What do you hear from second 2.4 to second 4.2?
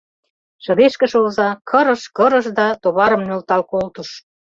да товарым нӧлтал колтыш.